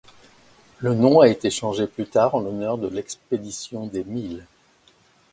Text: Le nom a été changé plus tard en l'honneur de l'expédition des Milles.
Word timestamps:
Le 0.79 0.95
nom 0.95 1.19
a 1.19 1.27
été 1.27 1.51
changé 1.51 1.85
plus 1.85 2.07
tard 2.07 2.33
en 2.33 2.39
l'honneur 2.39 2.79
de 2.79 2.87
l'expédition 2.87 3.85
des 3.85 4.03
Milles. 4.03 4.47